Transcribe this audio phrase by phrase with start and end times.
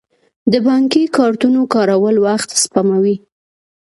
[0.51, 3.15] د بانکي کارتونو کارول وخت سپموي.